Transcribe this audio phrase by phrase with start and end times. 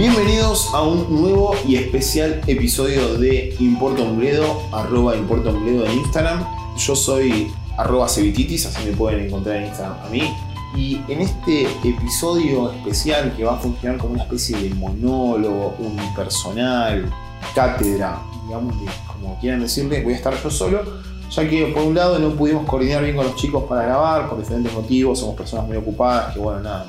[0.00, 5.84] Bienvenidos a un nuevo y especial episodio de Importa un Bledo, arroba Importa un Bledo
[5.84, 6.42] en Instagram.
[6.78, 10.34] Yo soy arroba Cevititis, así me pueden encontrar en Instagram a mí.
[10.74, 17.12] Y en este episodio especial que va a funcionar como una especie de monólogo unipersonal,
[17.54, 18.74] cátedra, digamos,
[19.06, 20.82] como quieran decirle, voy a estar yo solo,
[21.30, 24.38] ya que por un lado no pudimos coordinar bien con los chicos para grabar por
[24.38, 26.86] diferentes motivos, somos personas muy ocupadas que bueno, nada,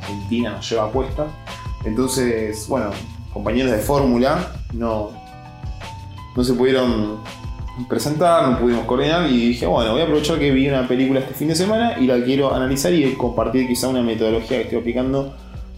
[0.00, 1.26] Argentina nos lleva a cuesta.
[1.84, 2.90] Entonces, bueno,
[3.32, 5.10] compañeros de fórmula no,
[6.36, 7.18] no se pudieron
[7.88, 11.34] presentar, no pudimos coordinar y dije, bueno, voy a aprovechar que vi una película este
[11.34, 15.34] fin de semana y la quiero analizar y compartir quizá una metodología que estoy aplicando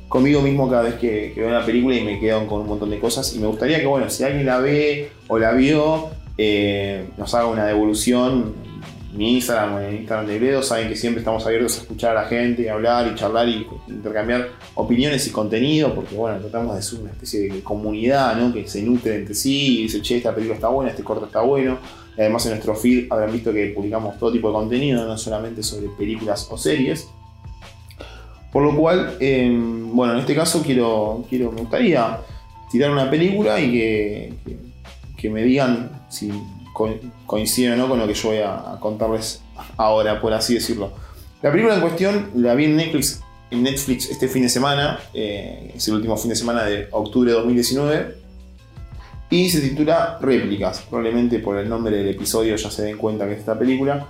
[0.08, 2.98] conmigo mismo cada vez que, veo una película y me quedo con un montón de
[2.98, 3.34] cosas.
[3.34, 7.46] Y me gustaría que, bueno, si alguien la ve o la vio, eh, nos haga
[7.46, 8.54] una devolución
[9.12, 12.28] mi Instagram o Instagram de Gredo saben que siempre estamos abiertos a escuchar a la
[12.28, 17.00] gente, y hablar y charlar y intercambiar opiniones y contenido, porque bueno, tratamos de ser
[17.00, 18.52] una especie de comunidad, ¿no?
[18.52, 21.40] Que se nutre entre sí y dice, che, esta película está buena, este corto está
[21.40, 21.78] bueno.
[22.16, 25.62] Y además en nuestro feed habrán visto que publicamos todo tipo de contenido, no solamente
[25.62, 27.08] sobre películas o series.
[28.52, 32.18] Por lo cual, em, bueno, en este caso quiero, quiero, me gustaría
[32.70, 34.34] tirar una película y que,
[35.16, 36.32] que me digan si
[37.26, 39.42] coincide o no con lo que yo voy a, contarles
[39.76, 40.92] ahora, por así decirlo.
[41.42, 45.72] La película en cuestión la vi en Netflix, en Netflix este fin de semana, eh,
[45.74, 48.20] es el último fin de semana de octubre de 2019,
[49.30, 50.80] y se titula Réplicas.
[50.90, 54.06] Probablemente por el nombre del episodio ya se den cuenta que es esta película,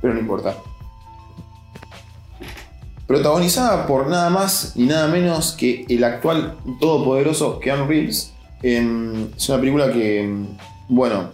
[0.00, 0.56] pero no importa.
[3.06, 8.34] Protagonizada por nada más y nada menos que el actual todopoderoso Keanu Reeves.
[8.62, 10.46] Em, es una película que, em,
[10.88, 11.30] bueno,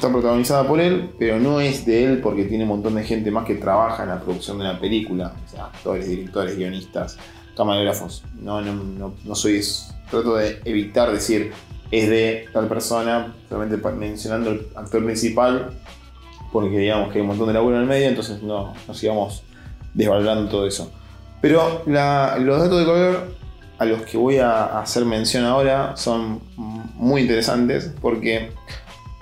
[0.00, 3.30] Está protagonizada por él, pero no es de él porque tiene un montón de gente
[3.30, 5.34] más que trabaja en la producción de la película.
[5.46, 7.18] O sea, actores, directores, guionistas,
[7.54, 8.24] camarógrafos.
[8.40, 9.60] No, no, no, soy.
[10.10, 11.52] Trato de evitar decir
[11.90, 15.70] es de tal persona, solamente mencionando el actor principal,
[16.50, 19.42] porque digamos que hay un montón de laburo en el medio, entonces no, nos sigamos
[19.92, 20.90] desvalorando todo eso.
[21.42, 23.34] Pero los datos de color
[23.76, 28.50] a los que voy a hacer mención ahora son muy interesantes porque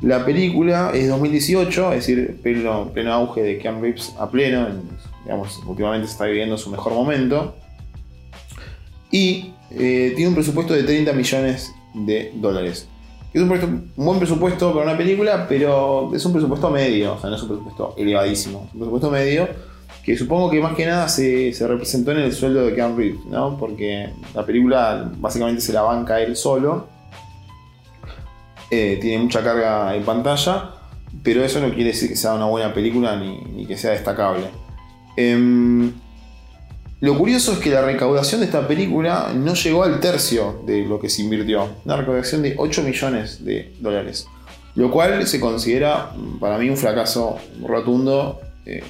[0.00, 4.68] la película es 2018, es decir, pleno, auge de Keanu Reeves a pleno,
[5.24, 7.56] digamos, últimamente se está viviendo su mejor momento.
[9.10, 12.88] Y eh, tiene un presupuesto de 30 millones de dólares.
[13.32, 17.36] Es un, buen presupuesto para una película, pero es un presupuesto medio, o sea, no
[17.36, 19.48] es un presupuesto elevadísimo, es un presupuesto medio
[20.04, 23.24] que supongo que más que nada se, se representó en el sueldo de Keanu Reeves,
[23.26, 23.58] ¿no?
[23.58, 26.97] Porque la película básicamente se la banca él solo
[28.70, 30.70] eh, tiene mucha carga en pantalla,
[31.22, 34.46] pero eso no quiere decir que sea una buena película ni, que sea destacable.
[35.16, 35.92] Em,
[37.00, 41.00] lo curioso es que la recaudación de esta película no llegó al tercio de lo
[41.00, 41.68] que se invirtió.
[41.84, 44.26] Una recaudación de 8 millones de dólares.
[44.74, 48.82] Lo cual se considera para mí un fracaso rotundo eh,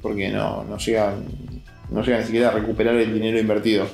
[0.00, 1.14] porque no, no, llega,
[1.90, 3.86] no llega ni siquiera a recuperar el dinero invertido.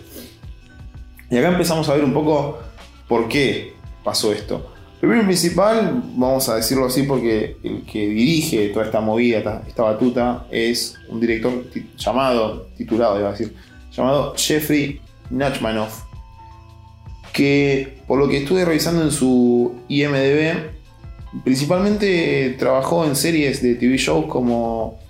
[1.31, 2.61] Y acá empezamos a ver un poco
[3.09, 4.72] por qué pasó esto.
[5.03, 10.47] Primero principal, vamos a decirlo así porque el que dirige toda esta movida, esta, batuta,
[10.49, 11.65] es un director
[11.99, 13.53] llamado, titulado, iba a decir,
[13.91, 16.05] llamado Jeffrey Nachmanoff,
[17.33, 20.71] que por lo que estuve revisando en su IMDB,
[21.43, 25.01] principalmente trabajó en series de TV shows como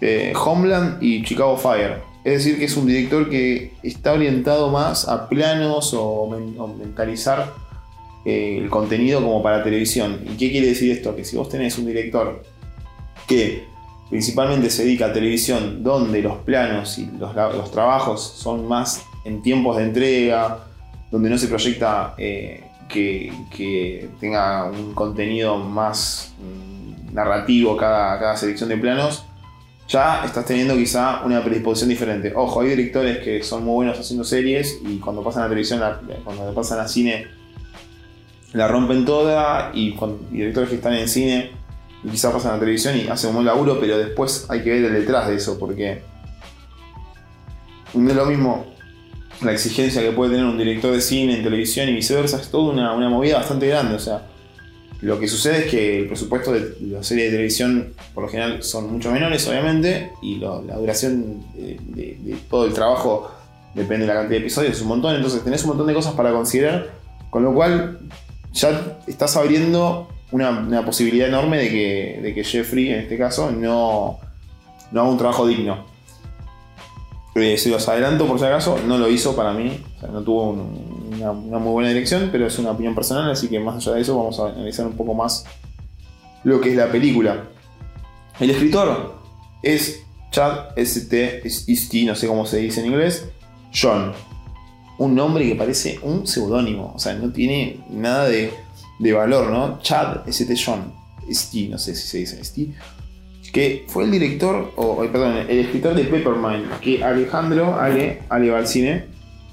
[0.00, 2.00] eh, Homeland y Chicago Fire.
[2.22, 6.28] Es decir, que es un director que está orientado más a planos o
[6.78, 7.65] mentalizar
[8.26, 10.20] eh, el contenido como para televisión.
[10.24, 11.14] ¿Y qué quiere decir esto?
[11.14, 12.42] Que si vos tenés un director
[13.28, 13.64] que
[14.10, 19.76] principalmente se dedica a televisión, donde los planos y los, trabajos son más en tiempos
[19.76, 20.58] de entrega,
[21.12, 28.68] donde no se proyecta eh, que, tenga un contenido más mm, narrativo cada, cada selección
[28.68, 29.24] de planos,
[29.86, 32.32] ya estás teniendo quizá una predisposición diferente.
[32.34, 35.80] Ojo, hay directores que son muy buenos haciendo series y cuando pasan a televisión,
[36.24, 37.35] cuando pasan a cine,
[38.56, 39.94] la rompen toda y
[40.30, 41.50] directores que están en cine
[42.02, 44.70] y quizás pasan a la televisión y hacen un buen laburo, pero después hay que
[44.70, 46.00] ver el detrás de eso porque
[47.92, 48.64] no es lo mismo
[49.42, 52.72] la exigencia que puede tener un director de cine en televisión y viceversa, es toda
[52.72, 54.22] una, movida bastante grande, o sea,
[55.02, 58.62] lo que sucede es que el presupuesto de la serie de televisión por lo general
[58.62, 63.30] son mucho menores, obviamente, y la duración de, de, todo el trabajo
[63.74, 66.14] depende de la cantidad de episodios, es un montón, entonces tenés un montón de cosas
[66.14, 66.90] para considerar,
[67.28, 67.98] con lo cual
[68.56, 74.18] ya estás abriendo una, posibilidad enorme de que, que, Jeffrey, en este caso, no,
[74.90, 75.84] no haga un trabajo digno.
[77.34, 81.32] Eh, si los adelanto por si acaso, no lo hizo para mí, no tuvo una,
[81.32, 84.16] una muy buena dirección, pero es una opinión personal, así que más allá de eso
[84.16, 85.44] vamos a analizar un poco más
[86.44, 87.44] lo que es la película.
[88.40, 89.16] El escritor
[89.62, 91.42] es Chad St.
[92.06, 93.28] No sé cómo se dice en inglés,
[93.74, 94.12] John.
[94.98, 98.50] Un nombre que parece un seudónimo, o sea, no tiene nada de,
[98.98, 99.78] de valor, ¿no?
[99.80, 100.54] Chad St.
[100.56, 100.92] John.
[101.28, 102.74] Easty, no sé si se dice Easty.
[103.52, 109.06] Que fue el director, o perdón, el escritor de Peppermint, que Alejandro, Ale, Ale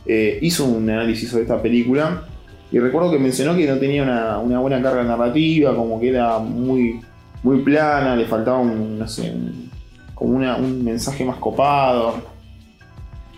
[0.05, 2.27] eh, hizo un análisis sobre esta película.
[2.71, 6.39] Y recuerdo que mencionó que no tenía una, una buena carga narrativa, como que era
[6.39, 6.99] muy,
[7.43, 9.69] muy plana, le faltaba un, no sé, un,
[10.15, 12.15] como un mensaje más copado.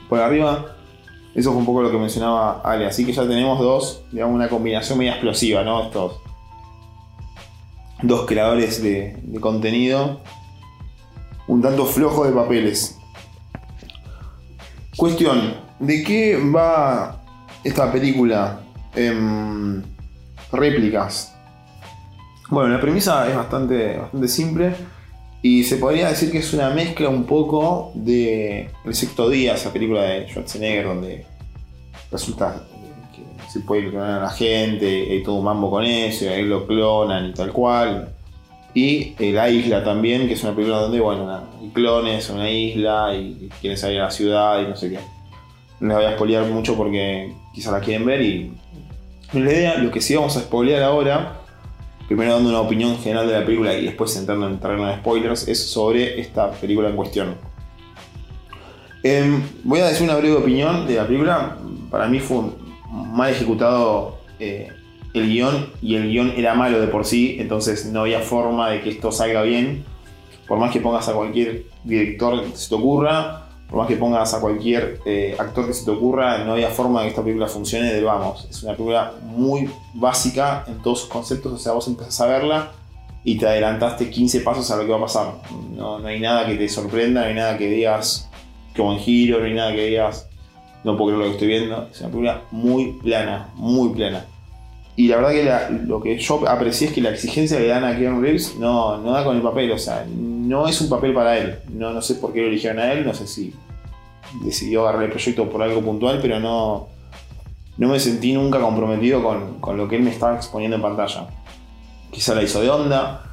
[0.09, 0.74] Por arriba,
[1.35, 2.87] eso fue un poco lo que mencionaba Ale.
[2.87, 5.83] Así que ya tenemos dos, digamos, una combinación media explosiva, ¿no?
[5.83, 6.21] Estos
[8.01, 10.21] dos creadores de, contenido
[11.47, 12.97] un tanto flojo de papeles.
[14.97, 17.21] Cuestión, ¿de qué va
[17.63, 18.61] esta película?
[18.95, 19.83] en
[20.51, 21.35] réplicas.
[22.49, 24.75] Bueno, la premisa es bastante, bastante simple
[25.45, 29.71] y se podría decir que es una mezcla un poco de El sexto día, esa
[29.71, 31.23] película de Schwarzenegger, donde
[32.11, 32.63] resulta
[33.15, 36.45] que se puede clonar a la gente, hay todo un mambo con eso, y ahí
[36.45, 38.09] lo clonan y tal cual.
[38.73, 43.15] Y La Isla también, que es una película donde, bueno, hay clones en una isla
[43.15, 44.99] y quieren salir a la ciudad y no sé qué.
[45.79, 48.51] No les voy a spoilear mucho porque quizás la quieren ver y.
[49.31, 51.44] La idea, lo que sí vamos a spoilear ahora
[52.07, 55.47] primero dando una opinión general de la película y después entrando en terreno de spoilers,
[55.47, 57.35] es sobre esta película en cuestión.
[59.03, 61.57] Em, voy a decir una breve opinión de la película.
[61.91, 62.41] Para mí fue
[62.89, 64.71] mal ejecutado eh,
[65.13, 68.81] el guion y el guion era malo de por sí, entonces no había forma de
[68.81, 69.85] que esto salga bien.
[70.47, 73.44] Por más que pongas a cualquier director que se te ocurra,
[73.75, 77.01] por más que pongas a cualquier eh, actor que se te ocurra, no había forma
[77.01, 78.47] de que esta película funcione de vamos.
[78.49, 82.71] Es una película muy básica en todos sus conceptos, o sea, vos empezás a verla
[83.25, 85.33] y te adelantaste 15 pasos a lo que va a pasar.
[85.75, 88.29] No, hay nada que te sorprenda, no hay nada que digas
[88.73, 90.29] que buen giro, no hay nada que digas
[90.85, 91.89] no puedo creer lo que estoy viendo.
[91.91, 94.25] Es una película muy plana, muy plana.
[94.95, 97.83] Y la verdad que lo que yo aprecié es que la exigencia que le dan
[97.83, 101.13] a Keanu Reeves no, no da con el papel, o sea, no es un papel
[101.13, 101.59] para él.
[101.73, 103.53] No, no sé por qué lo eligieron a él, no sé si
[104.41, 106.87] decidió agarrar el proyecto por algo puntual, pero no,
[107.77, 111.27] no me sentí nunca comprometido con, lo que él me estaba exponiendo en pantalla.
[112.11, 113.23] Quizá la hizo de onda,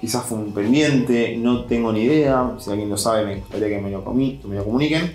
[0.00, 2.52] quizás fue un pendiente, no tengo ni idea.
[2.58, 5.12] Si alguien lo sabe, me gustaría que me lo, que me lo comuniquen.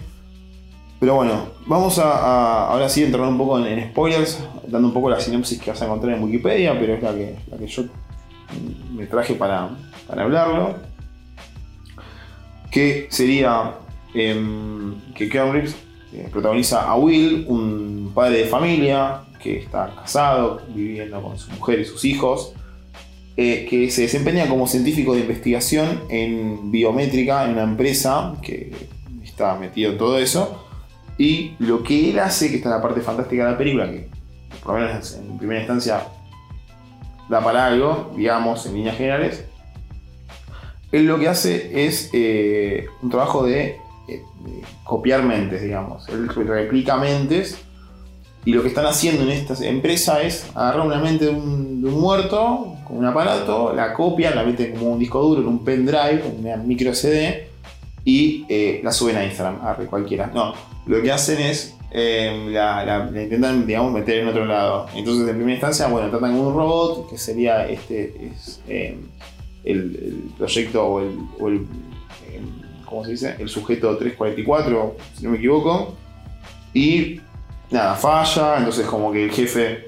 [1.00, 5.20] Pero bueno, vamos a, ahora sí entrar un poco en, spoilers, dando un poco la
[5.20, 7.84] sinopsis que vas a encontrar en Wikipedia, pero es la que, la que yo
[8.94, 9.70] me traje para,
[10.08, 10.76] para hablarlo.
[12.72, 13.76] Que sería
[14.14, 15.76] em, que Keanu Reeves
[16.14, 21.80] eh, protagoniza a Will, un padre de familia que está casado, viviendo con su mujer
[21.80, 22.54] y sus hijos,
[23.36, 28.72] eh, que se desempeña como científico de investigación en biométrica en una empresa que
[29.24, 30.64] está metido en todo eso.
[31.18, 34.10] Y lo que él hace, que está en la parte fantástica de la película, que
[34.64, 36.02] por lo menos en primera instancia
[37.30, 39.46] da para algo, digamos, en líneas generales,
[40.92, 43.78] él lo que hace es eh, un trabajo de,
[44.08, 46.08] eh, de, copiar mentes, digamos.
[46.10, 47.58] Él replica mentes
[48.46, 52.76] y lo que están haciendo en esta empresa es agarrar una mente de un, muerto
[52.86, 56.56] con un aparato, la copian, la meten como un disco duro en un pendrive, una
[56.58, 57.50] micro CD
[58.06, 60.32] y eh, la suben a Instagram, a cualquiera.
[60.34, 60.54] No,
[60.86, 64.88] lo que hacen es eh, la, intentan, digamos, meter en otro lado.
[64.96, 68.98] Entonces, en primera instancia, bueno, tratan con un robot, que sería este, es, eh,
[69.64, 71.00] el, proyecto o
[71.48, 71.68] el,
[72.88, 73.36] ¿cómo se dice?
[73.38, 75.96] El sujeto 344, si no me equivoco.
[76.74, 77.22] Y
[77.70, 79.86] nada, falla, entonces como que el jefe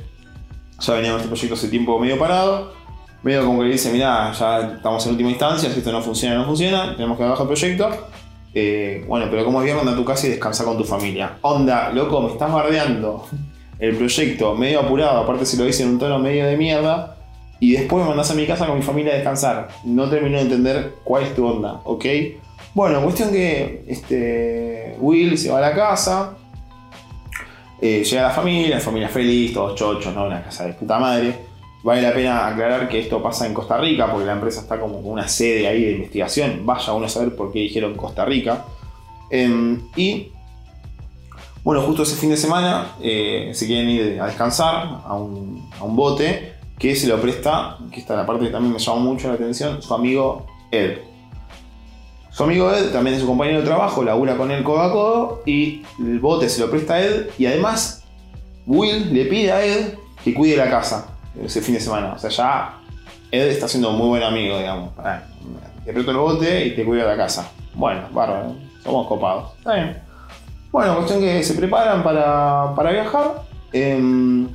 [0.79, 2.73] ya venía con este proyecto hace tiempo medio parado.
[3.23, 6.35] Medio como que le dice, mira, ya estamos en última instancia, si esto no funciona,
[6.35, 7.89] no funciona, tenemos que bajar el proyecto.
[8.53, 11.37] Eh, bueno, pero como es viernes, anda a tu casa y descansa con tu familia.
[11.41, 13.27] Onda, loco, me estás bardeando
[13.77, 17.17] el proyecto medio apurado, aparte se lo dice en un tono medio de mierda,
[17.59, 19.69] y después me mandas a mi casa con mi familia a descansar.
[19.83, 22.05] No termino de entender cuál es tu onda, ¿ok?
[22.79, 26.37] Bueno, cuestión que este, Will se va a la casa,
[27.81, 30.25] eh, llega la familia, la familia feliz, todos chochos, ¿no?
[30.25, 31.35] Una casa de puta madre.
[31.83, 35.01] Vale la pena aclarar que esto pasa en Costa Rica, porque la empresa está como
[35.01, 36.65] con una sede ahí de investigación.
[36.65, 38.63] Vaya uno a saber por qué dijeron Costa Rica.
[39.29, 40.31] Em, y
[41.65, 46.53] bueno, justo ese fin de semana eh, se quieren ir a descansar a un, bote
[46.77, 49.81] que se lo presta, que está la parte que también me llamó mucho la atención,
[49.81, 51.08] su amigo Ed.
[52.39, 55.43] Su amigo Ed también es su compañero de trabajo, labura con él codo a codo
[55.45, 58.05] y el bote se lo presta a Ed y además
[58.65, 61.07] Will le pide a Ed que cuide la casa
[61.43, 62.13] ese fin de semana.
[62.13, 62.77] O sea, ya
[63.29, 64.91] Ed está siendo muy buen amigo, digamos.
[65.83, 67.51] Te aprieto el bote y te cuido la casa.
[67.73, 68.55] Bueno, bárbaro,
[68.85, 69.57] somos copados.
[69.57, 70.01] Está bien.
[70.71, 73.43] Bueno, cuestión que se preparan para, para viajar.
[73.73, 74.47] Em,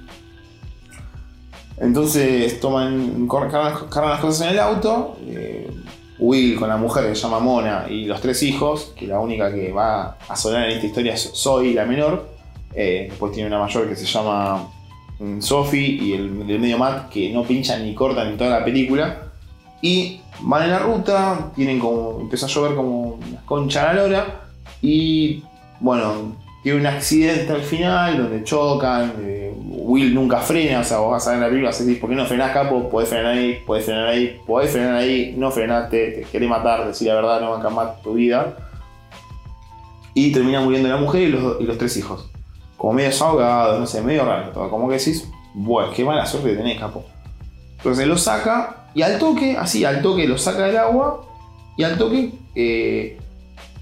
[1.76, 5.18] entonces toman, cargan las cosas en el auto.
[5.26, 5.70] Eh,
[6.18, 9.52] Will con la mujer que se llama Mona y los tres hijos, que la única
[9.52, 12.28] que va a sonar en esta historia es Zoe, la menor.
[12.74, 14.68] Eh, después tiene una mayor que se llama
[15.18, 18.64] mm, Sophie y el del medio Matt, que no pinchan ni cortan en toda la
[18.64, 19.22] película.
[19.82, 22.20] Y van en la ruta, tienen como.
[22.20, 24.40] empieza a llover como una concha a la lora.
[24.80, 25.42] Y
[25.80, 29.12] bueno, tiene un accidente al final donde chocan.
[29.86, 32.24] Will nunca frena, o sea, vos vas a ver la película decís, ¿por qué no
[32.24, 32.88] frenás, capo?
[32.88, 37.08] Podés frenar ahí, podés frenar ahí, podés frenar ahí, no frenaste, te querés matar, decir
[37.08, 38.56] la verdad, no va a cambiar tu vida.
[40.14, 42.30] Y termina muriendo la mujer y los, tres hijos.
[42.78, 44.70] Como medio ahogados, no sé, medio raro todo.
[44.70, 47.04] Como que decís, bueno, qué mala suerte tenés, capo.
[47.76, 51.26] Entonces lo saca y al toque, así, al toque lo saca del agua
[51.76, 53.18] y al toque eh,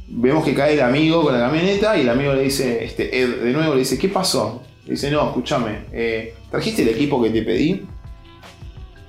[0.08, 3.52] vemos que cae el amigo con la camioneta y el amigo le dice, este, de
[3.52, 4.62] nuevo le dice, ¿qué pasó?
[4.86, 7.86] Dice, no, escúchame, eh, ¿trajiste el equipo que te pedí?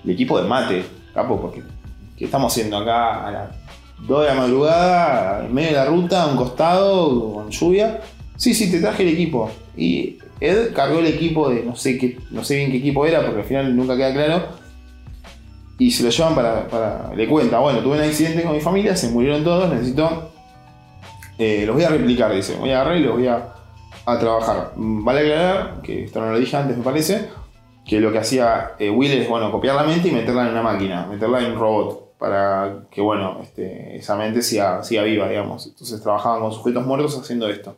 [0.03, 1.63] El equipo de mate, capo, porque
[2.17, 3.49] ¿qué estamos haciendo acá a las
[4.07, 8.01] 2 de la madrugada, en medio de la ruta, a un costado, con lluvia?
[8.37, 9.49] Sí, sí, te traje el equipo.
[9.75, 13.25] Y Ed cargó el equipo de, no sé, qué, no sé bien qué equipo era,
[13.25, 14.47] porque al final nunca queda claro.
[15.79, 18.95] Y se lo llevan para, para Le cuenta, bueno, tuve un accidente con mi familia,
[18.95, 20.33] se murieron todos, necesito
[21.37, 22.55] eh, los voy a replicar, dice.
[22.55, 23.53] Voy a agarrar y los voy a,
[24.05, 24.73] trabajar.
[24.75, 27.29] Mm, vale aclarar, que esto no lo dije antes, me parece,
[27.85, 30.61] que lo que hacía eh, Will es, bueno, copiar la mente y meterla en una
[30.61, 35.67] máquina, meterla en un robot, para que, bueno, este, esa mente siga, viva, digamos.
[35.67, 37.75] Entonces trabajaban con sujetos muertos haciendo esto.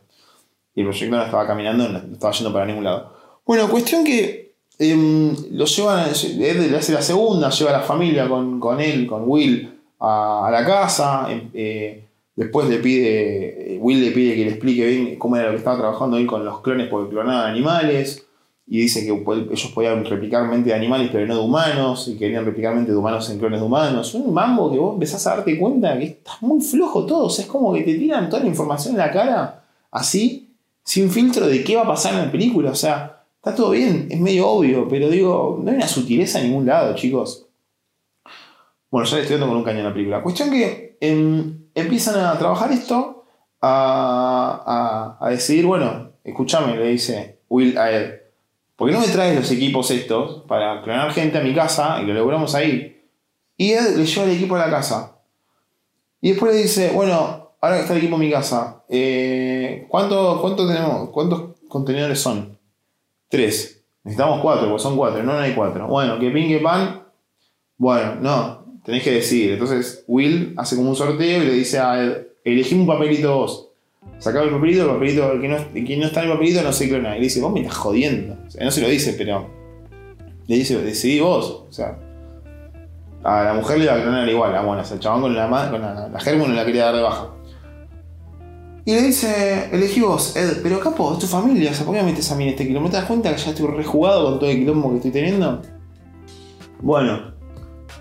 [0.74, 3.12] Y el proyecto no estaba caminando, no estaba yendo para ningún lado.
[3.44, 8.80] Bueno, cuestión que eh, lo llevan, Ed hace la segunda, lleva a la familia con,
[8.80, 11.26] él, con Will, a, la casa.
[11.28, 12.04] Em, eh,
[12.36, 15.78] Después le pide, Will le pide que le explique bien cómo era lo que estaba
[15.78, 18.26] trabajando él con los clones porque clonaban animales.
[18.68, 22.08] Y dice que ellos podían replicar mente de animales pero no de humanos.
[22.08, 24.12] Y querían replicar mente de humanos en clones de humanos.
[24.14, 27.24] Un mambo que vos empezás a darte cuenta que está muy flojo todo.
[27.24, 30.50] O sea, es como que te tiran toda la información en la cara así,
[30.84, 32.70] sin filtro de qué va a pasar en la película.
[32.70, 34.86] O sea, está todo bien, es medio obvio.
[34.88, 37.46] Pero digo, no hay una sutileza en ningún lado, chicos.
[38.90, 40.22] Bueno, ya le estoy dando con un cañón a la película.
[40.22, 40.98] Cuestión que
[41.76, 43.24] empiezan a trabajar esto,
[43.62, 48.14] a, decidir, bueno, escúchame, le dice Will a Ed,
[48.74, 52.06] ¿por qué no me traes los equipos estos para clonar gente a mi casa y
[52.06, 53.04] lo logramos ahí?
[53.56, 55.18] Y Ed le lleva el equipo a la casa.
[56.20, 60.40] Y después le dice, bueno, ahora que está el equipo en mi casa, eh, ¿cuánto,
[60.40, 61.10] ¿cuánto tenemos?
[61.10, 62.58] ¿Cuántos contenedores son?
[63.28, 63.84] Tres.
[64.02, 65.88] Necesitamos cuatro, porque son cuatro, no, no hay cuatro.
[65.88, 67.02] Bueno, que pin, que pan.
[67.76, 68.55] Bueno, no,
[68.86, 69.52] tenés que decidir.
[69.52, 73.70] Entonces Will hace como un sorteo y le dice a Ed, elegí un papelito vos.
[74.18, 76.72] Sacaba el papelito, el papelito, el que, no, el no está en el papelito no
[76.72, 77.16] se clona.
[77.16, 78.36] Y le dice, vos me estás jodiendo.
[78.46, 79.50] O sea, no se lo dice, pero
[80.46, 81.64] le dice, decidí vos.
[81.68, 81.98] O sea,
[83.24, 85.82] a la mujer le va a clonar igual, a bueno, el chabón con la, con
[85.82, 87.30] la, la no la quería dar de baja.
[88.84, 92.02] Y le dice, elegí vos, Ed, pero capo, es tu familia, o sea, ¿por qué
[92.02, 92.88] me metes a mí en este quilombo?
[92.88, 95.60] ¿Te das cuenta que ya estoy rejugado con todo el quilombo que estoy teniendo?
[96.80, 97.35] Bueno,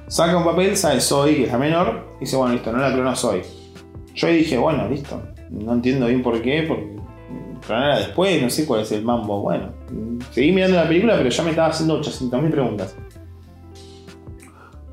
[0.08, 2.94] Saca un papel, sale Soy, que es la menor, y dice, bueno, listo, no la
[2.94, 3.42] clona Soy.
[4.14, 5.22] Yo ahí dije, bueno, listo.
[5.50, 6.96] No entiendo bien por qué, porque
[7.66, 9.42] clonarla después, no sé cuál es el mambo.
[9.42, 9.70] Bueno,
[10.32, 12.96] seguí mirando la película, pero ya me estaba haciendo 800.000 preguntas.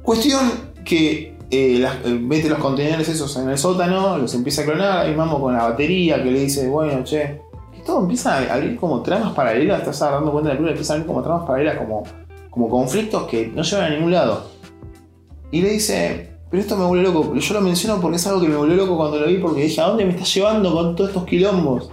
[0.02, 5.06] Cuestión que eh, eh, mete los contenedores esos en el sótano, los empieza a clonar,
[5.06, 7.40] hay mambo con la batería que le dice, bueno, che,
[7.72, 10.94] que todo empieza a abrir como tramas paralelas, estás dando cuenta de la película, empieza
[10.94, 12.02] a abrir como tramas paralelas, como,
[12.50, 14.50] como conflictos que no llevan a ningún lado.
[15.52, 17.34] Y le dice, pero esto me vuelve loco.
[17.36, 19.80] Yo lo menciono porque es algo que me volvió loco cuando lo vi, porque dije,
[19.80, 21.90] ¿a dónde me estás llevando con todos estos quilombos?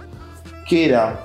[0.68, 1.24] ¿Qué era?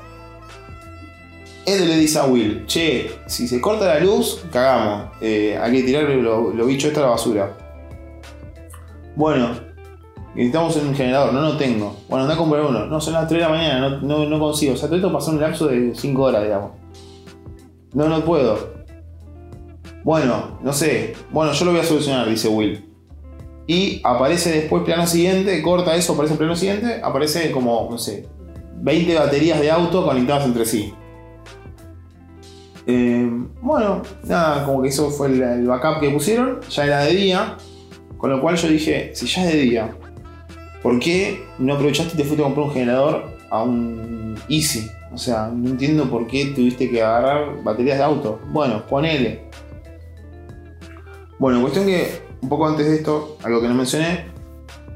[1.65, 5.17] Ed le dice a Will, che, si se corta la luz, cagamos.
[5.19, 7.57] Eh, hay que tirar los lo bichos esta a la basura.
[9.15, 9.49] Bueno,
[10.35, 11.95] necesitamos un generador, no lo tengo.
[12.09, 12.85] Bueno, anda a comprar uno.
[12.85, 14.73] No, son las 3 de la mañana, no, consigo.
[14.73, 16.71] O sea, todo esto pasó un lapso de 5 horas, digamos.
[17.93, 18.74] No, no puedo.
[20.05, 21.15] Bueno, no sé.
[21.31, 22.85] Bueno, yo lo voy a solucionar, dice Will.
[23.65, 28.27] Y aparece después, plano siguiente, corta eso, aparece en plano siguiente, aparece como, no sé,
[28.81, 30.93] 20 baterías de auto conectadas entre sí.
[32.85, 33.27] Eh,
[33.61, 37.57] bueno, nada, como que eso fue el, backup que pusieron, ya era de día,
[38.19, 39.97] con lo cual yo dije, si ya es de día,
[40.83, 44.87] ¿por qué no aprovechaste y te fuiste a comprar un generador a un Easy?
[45.11, 48.39] O sea, no entiendo por qué tuviste que agarrar baterías de auto.
[48.51, 49.44] Bueno, ponele.
[51.37, 54.25] Bueno, cuestión que un poco antes de esto, algo que no mencioné,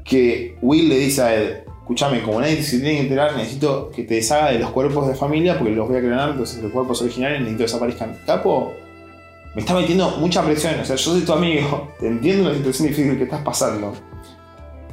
[0.04, 4.04] que Will le dice a Ed, escúchame, como nadie se tiene que enterar, necesito que
[4.04, 7.02] te deshaga de los cuerpos de familia porque los voy a clonar, entonces los cuerpos
[7.02, 8.18] originales necesito que desaparezcan.
[8.24, 8.72] Capo,
[9.54, 12.88] me está metiendo mucha presión, o sea, yo soy tu amigo, te entiendo la situación
[12.88, 13.92] difícil que estás pasando.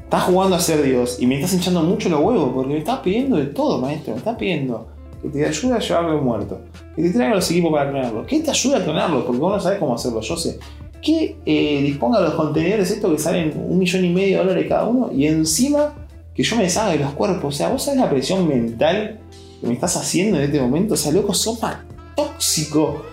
[0.03, 2.99] Estás jugando a ser Dios y me estás hinchando mucho los huevos porque me estás
[2.99, 4.87] pidiendo de todo, maestro, me estás pidiendo
[5.21, 6.61] que te ayude a llevarlo muerto,
[6.95, 9.59] que te traiga los equipos para clonarlo, que te ayude a clonarlo, porque vos no
[9.59, 10.59] sabés cómo hacerlo, yo sé.
[11.07, 14.83] Que eh, disponga los contenedores estos que salen un millón y medio de dólares cada
[14.83, 15.93] uno y encima
[16.35, 17.55] que yo me deshaga de los cuerpos.
[17.55, 19.17] O sea, vos sabés la presión mental
[19.61, 20.95] que me estás haciendo en este momento.
[20.95, 21.77] O sea, loco, sos más
[22.13, 23.05] tóxico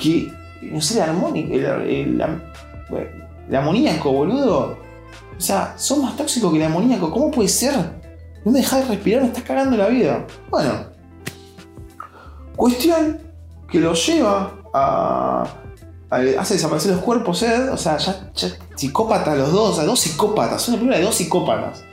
[0.00, 0.32] que,
[0.62, 2.22] no sé, el armónico, el,
[3.50, 4.78] el amoníaco, boludo.
[5.36, 7.10] O sea, sos más tóxico que el amoníaco.
[7.10, 7.74] ¿Cómo puede ser?
[8.46, 10.26] No me dejás de respirar, me estás cagando la vida.
[10.48, 10.86] Bueno,
[12.56, 13.20] cuestión
[13.70, 15.61] que lo lleva a
[16.12, 18.30] hace desaparecer los cuerpos Ed, o sea, ya,
[18.76, 21.84] psicópatas los dos, o sea, dos psicópatas, son una película de dos psicópatas.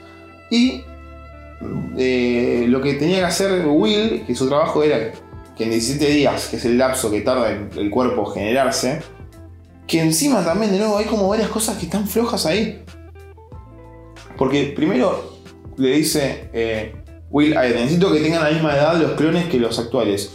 [0.52, 0.84] Y
[1.98, 5.12] eh, lo que tenía que hacer Will, que su trabajo era
[5.58, 9.02] que en 17 días, que es el lapso que tarda el, el cuerpo generarse,
[9.88, 12.84] que encima también, de nuevo, hay como varias cosas que están flojas ahí.
[14.38, 15.38] Porque primero
[15.76, 16.94] le dice eh,
[17.30, 20.32] Will, necesito que tengan la misma edad los clones que los actuales.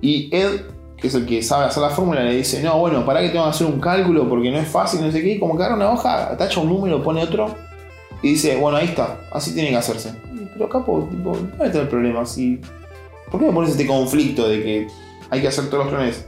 [0.00, 0.62] Y Ed
[1.00, 3.44] que es el que sabe hacer la fórmula, le dice, no, bueno, para que tengo
[3.44, 5.90] que hacer un cálculo porque no es fácil, no sé qué, como que agarra una
[5.90, 7.54] hoja, tacha un número, pone otro,
[8.22, 10.12] y dice, bueno, ahí está, así tiene que hacerse.
[10.52, 12.26] Pero capo, tipo, ¿dónde está el problema?
[12.26, 12.60] Si,
[13.30, 14.88] ¿Por qué me pones este conflicto de que
[15.30, 16.26] hay que hacer todos los clones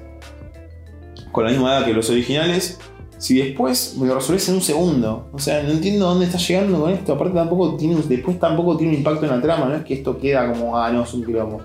[1.32, 2.78] con la misma edad que los originales?
[3.18, 5.28] Si después me lo resolves en un segundo.
[5.32, 7.12] O sea, no entiendo dónde estás llegando con esto.
[7.12, 10.18] Aparte tampoco tiene, después tampoco tiene un impacto en la trama, no es que esto
[10.18, 11.60] queda como, ah, no, es un quilombo.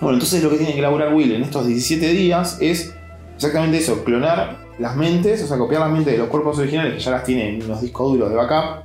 [0.00, 2.94] Bueno, entonces lo que tiene que elaborar Will en estos 17 días es
[3.34, 7.00] exactamente eso, clonar las mentes, o sea, copiar las mentes de los cuerpos originales que
[7.00, 8.84] ya las tienen en los discos duros de backup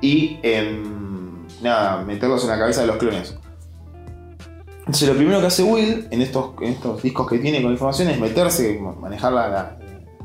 [0.00, 3.36] y em, nada, meterlos en la cabeza de los clones.
[4.78, 6.52] Entonces lo primero que hace Will en estos,
[7.02, 9.78] discos que tiene con información es meterse, manejar la, la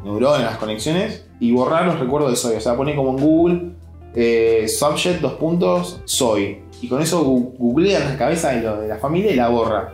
[0.04, 2.56] neurona, las conexiones y borrar los recuerdos de Soy.
[2.56, 3.72] O sea, pone como en Google
[4.16, 9.36] eh, subject, dos puntos, Soy y con eso googlea la cabeza de, la familia y
[9.36, 9.94] la borra.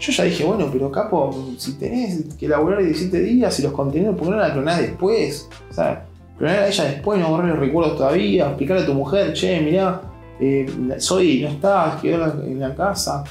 [0.00, 4.16] Yo ya dije, bueno, pero capo, si tenés que elaborar 17 días y los contenidos,
[4.16, 5.48] ¿por qué no la clonás después?
[5.70, 6.04] O sea,
[6.36, 10.00] clonar a ella después, no borrar los recuerdos todavía, explicarle a tu mujer, che, mirá,
[10.38, 10.66] eh,
[10.98, 13.24] soy, no estás, quedó en la, casa.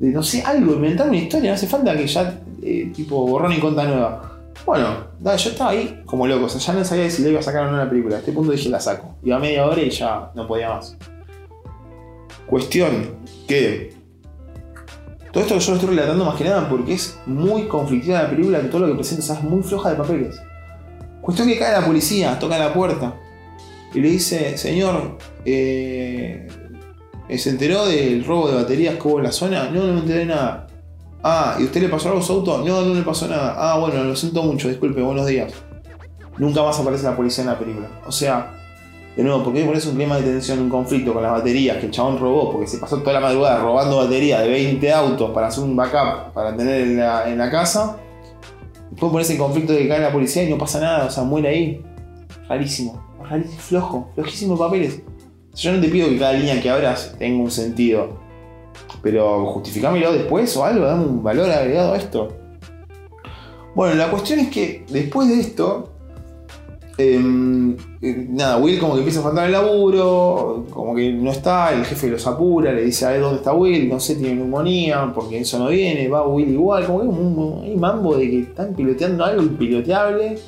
[0.00, 3.58] no sé, algo, inventar una historia, no hace falta que ya, eh, tipo, borrón y
[3.58, 4.32] cuenta nueva.
[4.66, 4.88] Bueno,
[5.24, 7.66] yo estaba ahí como loco, o sea, ya no sabía si le iba a sacar
[7.66, 8.16] o no la película.
[8.16, 9.16] A este punto dije, la saco.
[9.24, 10.96] Iba a media hora y ya no podía más.
[12.46, 13.94] Cuestión que.
[15.32, 18.60] Todo esto yo lo estoy relatando más que nada porque es muy conflictiva la película,
[18.60, 20.40] que todo lo que presenta es muy floja de papeles.
[21.22, 23.14] Cuestión que cae la policía, toca la puerta
[23.94, 26.48] y le dice: Señor, eh,
[27.34, 29.70] ¿se enteró del robo de baterías que hubo en la zona?
[29.70, 30.66] No, no me enteré nada.
[31.22, 32.58] Ah, ¿y usted le pasó algo a su auto?
[32.66, 33.54] No, no le pasó nada.
[33.56, 35.52] Ah, bueno, lo siento mucho, disculpe, buenos días.
[36.36, 37.88] Nunca más aparece la policía en la película.
[38.06, 38.61] O sea,
[39.16, 41.86] de nuevo, ¿por qué pones un clima de tensión, un conflicto con las baterías que
[41.86, 42.50] el chabón robó?
[42.50, 46.32] Porque se pasó toda la madrugada robando baterías de 20 autos para hacer un backup
[46.32, 47.98] para tener en la, casa.
[48.90, 51.24] Después pones el conflicto de que cae la policía y no pasa nada, o sea,
[51.24, 51.84] muere ahí.
[52.48, 55.02] Rarísimo, rarísimo, flojo, flojísimo papeles.
[55.54, 58.18] Yo no te pido que cada línea que abras tenga un sentido,
[59.02, 62.28] pero justificámelo después o algo, dame un valor agregado a esto.
[63.74, 65.91] Bueno, la cuestión es que después de esto,
[67.02, 71.84] eh, nada, Will como que empieza a faltar el laburo, como que no está, el
[71.84, 75.40] jefe los apura, le dice a él dónde está Will, no sé, tiene neumonía, porque
[75.40, 79.24] eso no viene, va Will igual, como que hay un, mambo de que están piloteando
[79.24, 80.38] algo impiloteable,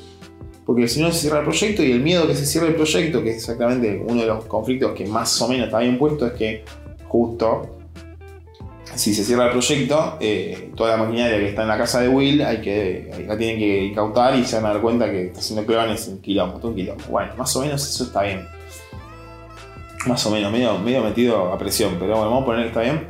[0.65, 3.21] porque si no se cierra el proyecto y el miedo que se cierre el proyecto,
[3.21, 6.33] que es exactamente uno de los conflictos que más o menos está bien puesto, es
[6.33, 6.63] que
[7.07, 7.74] justo
[8.95, 12.09] si se cierra el proyecto, eh, toda la maquinaria que está en la casa de
[12.09, 15.39] Will hay que, la tienen que incautar y se van a dar cuenta que está
[15.39, 16.87] haciendo clones en quilombo, todo un.
[17.09, 18.47] Bueno, más o menos eso está bien.
[20.07, 22.81] Más o menos, medio, medio metido a presión, pero bueno, vamos a poner que está
[22.81, 23.07] bien.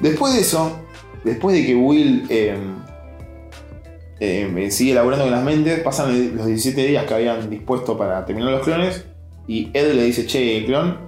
[0.00, 0.78] Después de eso,
[1.24, 2.76] después de que Will em,
[4.20, 8.50] em, sigue elaborando con las mentes, pasan los 17 días que habían dispuesto para terminar
[8.50, 9.04] los clones
[9.46, 11.05] y Ed le dice, che, clon,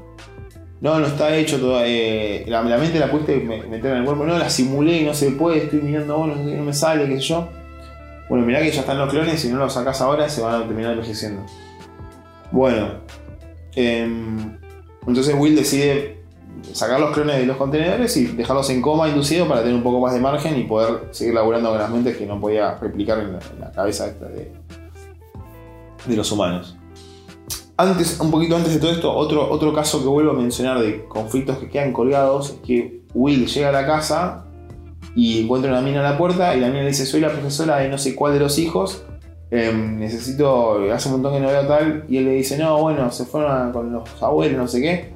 [0.81, 1.87] no, no está hecho todavía.
[1.89, 4.25] Eh, la, mente la pudiste meter en el cuerpo.
[4.25, 5.65] No, la simulé no se puede.
[5.65, 7.49] Estoy mirando, no, no me sale, qué sé yo.
[8.29, 9.41] Bueno, mirá que ya están los clones.
[9.41, 11.45] Si no los sacas ahora, se van a terminar envejeciendo.
[12.53, 13.09] Bueno.
[13.75, 14.57] Em,
[15.07, 16.19] Entonces Will decide
[16.73, 20.01] sacar los clones de los contenedores y dejarlos en coma inducido para tener un poco
[20.01, 23.35] más de margen y poder seguir laburando con las mentes que no podía replicar en
[23.61, 24.53] la, cabeza de,
[26.07, 26.78] de los humanos.
[27.81, 31.05] Antes, un poquito antes de todo esto, otro, otro caso que vuelvo a mencionar de
[31.05, 34.47] conflictos que quedan colgados es que Will llega a la casa
[35.15, 37.77] y encuentra una mina en la puerta y la mina le dice soy la profesora
[37.77, 39.05] de no sé cuál de los hijos,
[39.53, 43.13] em, necesito, hace un montón que no veo tal, y él le dice no, bueno,
[43.13, 45.15] se fueron con los abuelos, no sé qué.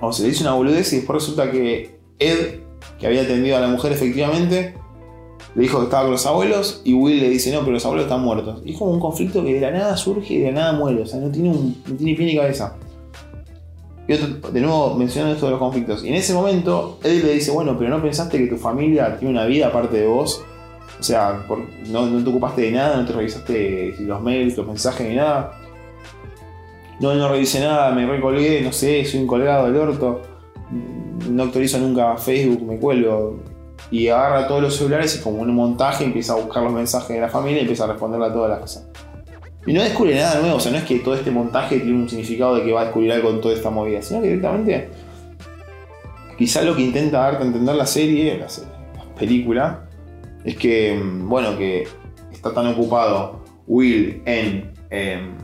[0.00, 2.62] O se le dice una boludez y después resulta que Ed,
[2.98, 4.74] que había atendido a la mujer efectivamente,
[5.54, 8.04] le dijo que estaba con los abuelos y Will le dice, no, pero los abuelos
[8.04, 8.62] están muertos.
[8.64, 11.02] Y es como un conflicto que de la nada surge y de la nada muere,
[11.02, 12.76] o sea, no tiene, un, no tiene pie ni cabeza.
[14.06, 16.02] Y de nuevo mencionando esto de los conflictos.
[16.02, 19.34] Y en ese momento, Eddie le dice, bueno, pero no pensaste que tu familia tiene
[19.34, 20.42] una vida aparte de vos.
[20.98, 21.44] O sea,
[21.90, 25.52] no, no, te ocupaste de nada, no te revisaste los mails, los mensajes ni nada.
[27.00, 30.22] No, no revisé nada, me recolgué, no sé, soy un colgado del orto.
[31.28, 33.38] No actualizo nunca Facebook, me cuelgo
[33.90, 37.20] y agarra todos los celulares y como un montaje empieza a buscar los mensajes de
[37.20, 38.86] la familia y empieza a responderle a todas las cosas.
[39.66, 42.08] Y no descubre nada nuevo, o sea, no es que todo este montaje tiene un
[42.08, 44.88] significado de que va a descubrir algo en toda esta movida, sino que directamente
[46.38, 48.46] quizá lo que intenta darte a entender la serie, la,
[49.18, 49.88] película,
[50.44, 51.86] es que, mm, bueno, que
[52.32, 55.36] está tan ocupado Will en em,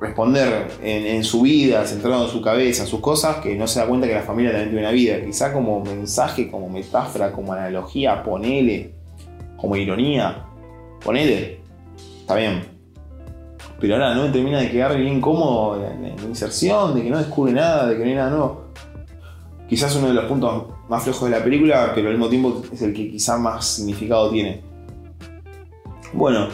[0.00, 4.06] responder en, su vida, centrado en su cabeza, sus cosas, que no se da cuenta
[4.06, 5.24] que la familia también tiene una vida.
[5.24, 8.92] Quizá como mensaje, como metáfora, como analogía, ponele,
[9.56, 10.44] como ironía,
[11.02, 11.60] ponele,
[12.20, 12.64] está bien.
[13.80, 17.18] Pero ahora no me termina de quedar bien cómodo la, la, inserción, de que no
[17.18, 18.64] descubre nada, de que no hay nada nuevo.
[19.68, 22.80] Quizás uno de los puntos más flojos de la película, pero al mismo tiempo es
[22.82, 24.62] el que quizá más significado tiene.
[26.12, 26.48] Bueno,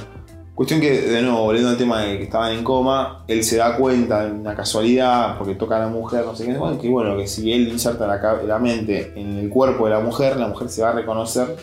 [0.54, 3.76] Cuestión que, de nuevo, volviendo al tema de que estaban en coma, él se da
[3.78, 7.26] cuenta, en una casualidad, porque toca a la mujer, no sé qué, que bueno, que
[7.26, 10.90] si él inserta la, mente en el cuerpo de la mujer, la mujer se va
[10.90, 11.56] a reconocer,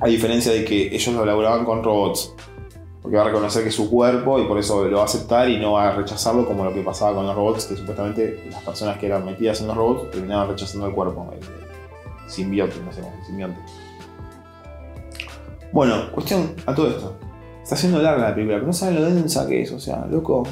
[0.00, 2.34] a diferencia de que ellos lo elaboraban con robots.
[3.00, 5.48] Porque va a reconocer que es su cuerpo y por eso lo va a aceptar
[5.48, 8.64] y no va a rechazarlo como lo que pasaba con los robots, que supuestamente las
[8.64, 11.32] personas que eran metidas en los robots terminaban rechazando el cuerpo.
[11.32, 13.60] El, simbionte, no sé el simbionte.
[15.70, 17.25] Bueno, cuestión a todo esto.
[17.66, 20.46] Está haciendo larga la película, pero no saben lo densa que es, o sea, loco.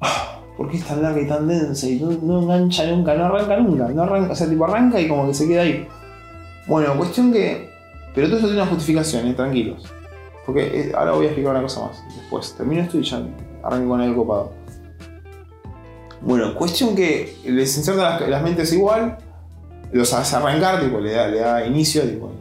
[0.00, 1.86] Ah, ¿Por qué es tan larga y tan densa?
[1.86, 5.26] Y no, engancha nunca, no arranca nunca, no arranca, o sea, tipo arranca y como
[5.26, 5.86] que se queda ahí.
[6.66, 7.68] Bueno, cuestión que.
[8.14, 9.86] Pero todo eso tiene una justificación, eh, tranquilos.
[10.46, 12.02] Porque eh, ahora voy a explicar una cosa más.
[12.16, 13.22] Después, termino esto y ya
[13.62, 14.52] arranco con el copado.
[16.22, 19.18] Bueno, cuestión que les inserta las, mentes igual,
[19.92, 22.32] los hace arrancar, tipo, le da, le da inicio, tipo,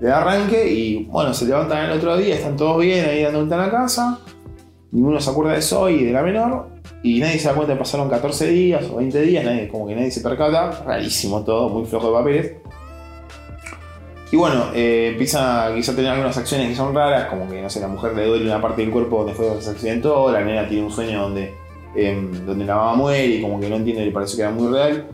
[0.00, 3.56] da arranque y bueno, se levantan el otro día, están todos bien ahí dando vuelta
[3.56, 4.20] a la casa,
[4.92, 6.68] ninguno se acuerda de eso y de la menor,
[7.02, 9.94] y nadie se da cuenta que pasaron 14 días o 20 días, nadie, como que
[9.94, 12.52] nadie se percata, rarísimo todo, muy flojo de papeles.
[14.32, 17.68] Y bueno, eh, empieza quizá a tener algunas acciones que son raras, como que, no
[17.68, 20.40] sé, la mujer le duele una parte del cuerpo donde fue donde se accidentó, la
[20.44, 21.52] nena tiene un sueño donde,
[21.96, 24.72] em, donde la mamá muere y como que no entiende, le parece que era muy
[24.72, 25.08] real.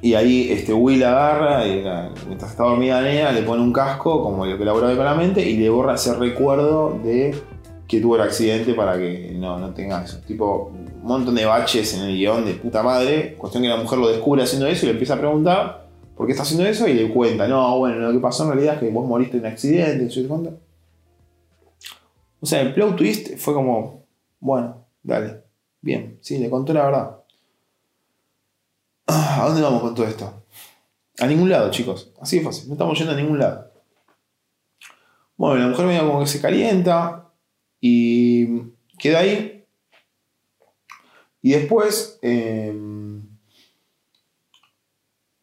[0.00, 1.84] Y ahí este Will agarra, y,
[2.26, 5.14] mientras está dormida la nena, le pone un casco, como lo que elabora con la
[5.14, 7.34] mente, y le borra ese recuerdo de
[7.88, 10.18] que tuvo el accidente para que no, no tenga eso.
[10.26, 13.34] Tipo, un montón de baches en el guion de puta madre.
[13.36, 16.32] Cuestión que la mujer lo descubre haciendo eso y le empieza a preguntar por qué
[16.32, 18.90] está haciendo eso y le cuenta, no, bueno, lo que pasó en realidad es que
[18.90, 20.32] vos moriste en un accidente, ¿sí te
[22.40, 24.04] O sea, el plot twist fue como,
[24.40, 25.44] bueno, dale,
[25.80, 27.18] bien, sí, le contó la verdad.
[29.08, 30.44] ¿A dónde vamos con todo esto?
[31.18, 32.12] A ningún lado, chicos.
[32.20, 32.68] Así de fácil.
[32.68, 33.72] No estamos yendo a ningún lado.
[35.36, 37.30] Bueno, la mujer medio como que se calienta
[37.80, 38.60] y
[38.98, 39.64] queda ahí.
[41.40, 43.22] Y después, em,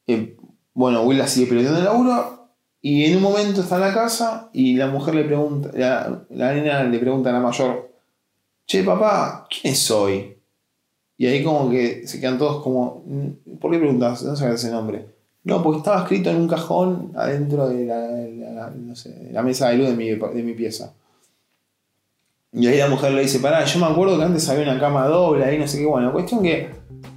[0.05, 0.37] em,
[0.73, 2.49] bueno, Will la sigue perdiendo el laburo.
[2.81, 6.53] Y en un momento está en la casa y la mujer le pregunta, la, la
[6.53, 7.91] nena le pregunta a la mayor,
[8.67, 10.34] che papá, ¿quién soy?
[11.17, 13.03] Y ahí como que se quedan todos como,
[13.59, 14.23] ¿por qué preguntas?
[14.23, 15.05] No sabes ese nombre.
[15.45, 20.09] No, porque estaba escrito en un cajón adentro de la, mesa de luz de mi,
[20.09, 20.93] de mi, pieza.
[22.51, 25.07] Y ahí la mujer le dice, pará, yo me acuerdo que antes había una cama
[25.07, 25.85] doble ahí, no sé qué.
[25.85, 26.69] Bueno, cuestión que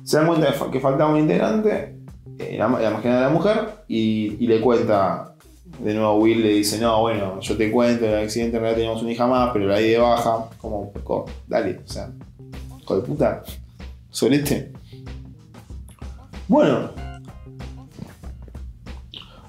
[0.05, 1.97] se dan cuenta que faltaba un integrante,
[2.39, 5.35] eh, la, máquina de la mujer, y, y, le cuenta,
[5.79, 9.03] de nuevo Will le dice, no, bueno, yo te cuento, el accidente en realidad teníamos
[9.03, 10.93] una hija más, pero la di de baja, como,
[11.47, 12.11] dale, o sea,
[12.79, 13.43] hijo de puta
[14.11, 14.73] este
[16.49, 16.91] Bueno.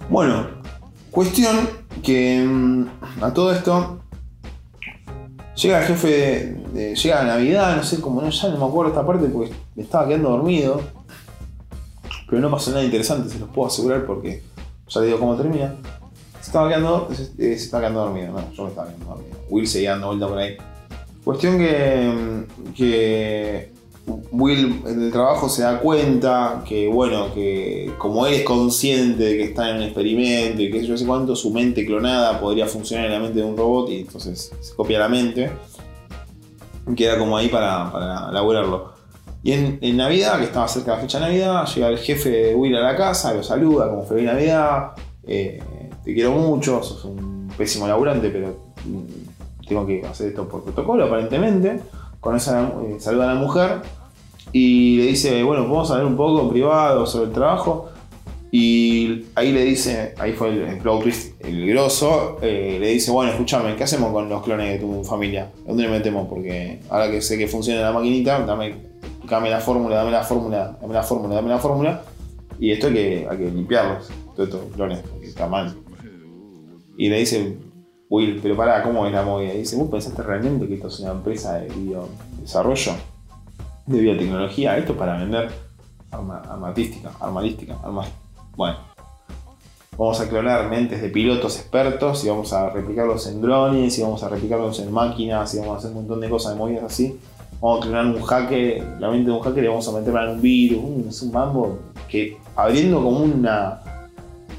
[0.09, 0.47] Bueno.
[1.11, 1.69] Cuestión
[2.03, 3.99] que mm, a todo esto
[5.61, 8.91] Llega el jefe, de, llega la Navidad, no sé cómo, no, ya no me acuerdo
[8.91, 10.81] esta parte porque me estaba quedando dormido.
[12.29, 14.41] Pero no pasó nada interesante, se los puedo asegurar porque
[14.87, 15.75] ya digo cómo termina.
[16.39, 19.37] Se estaba quedando, se, se estaba quedando dormido, no, yo me estaba quedando dormido.
[19.49, 20.57] Will seguía dando vuelta por ahí.
[21.25, 22.45] Cuestión que,
[22.77, 23.73] que
[24.31, 29.37] Will en el trabajo se da cuenta que, bueno, que como él es consciente de
[29.37, 33.05] que está en un experimento y que yo sé cuánto, su mente clonada podría funcionar
[33.05, 35.51] en la mente de un robot y entonces se copia la mente.
[36.87, 38.99] Y queda como ahí para, para elaborarlo.
[39.41, 42.55] Y en, Navidad, que estaba cerca de la fecha de Navidad, llega el jefe de
[42.55, 44.91] Will a la casa, lo saluda como Feliz Navidad,
[45.25, 45.61] eh,
[46.03, 51.05] te quiero mucho, sos un pésimo laburante, pero mm, tengo que hacer esto por protocolo
[51.05, 51.79] aparentemente.
[52.19, 53.81] Con esa eh, saluda a la mujer
[54.51, 57.89] y le dice, bueno, vamos a hablar un poco en privado sobre el trabajo.
[58.51, 63.31] Y ahí le dice, ahí fue el, el twist, el grosso, eh, le dice, bueno,
[63.31, 65.51] escúchame, ¿qué hacemos con los clones de tu familia?
[65.67, 66.27] ¿Dónde le metemos?
[66.27, 68.75] Porque ahora que sé que funciona la maquinita, dame,
[69.29, 72.01] dame la fórmula, dame la fórmula, dame la fórmula, dame la fórmula.
[72.59, 75.75] Y esto hay que, hay que limpiarlos, todos estos clones, porque está mal.
[76.97, 77.55] Y le dice,
[78.09, 79.53] Will, pero pará, ¿cómo es la movida?
[79.53, 82.09] Dice, ¿vos pensaste realmente que esto es una empresa de video
[82.41, 82.93] desarrollo?
[83.89, 85.49] de biotecnología, esto para vender
[86.11, 88.07] arma, armatística, armalística, armas.
[88.55, 88.77] Bueno,
[89.97, 94.21] vamos a clonar mentes de pilotos expertos y vamos a replicarlos en drones y vamos
[94.21, 97.19] a replicarlos en máquinas y vamos a hacer un montón de cosas de movidas así.
[97.59, 100.29] Vamos a clonar un hacker, la mente de un hacker y vamos a meterla en
[100.29, 103.81] un virus, es un mambo que abriendo como una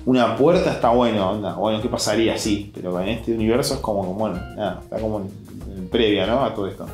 [0.06, 1.54] una puerta está bueno, onda.
[1.54, 2.36] Bueno, ¿qué pasaría?
[2.38, 5.26] Sí, pero en este universo es como, bueno, nada, está como
[5.90, 6.44] previa, ¿no?
[6.44, 6.86] A todo esto.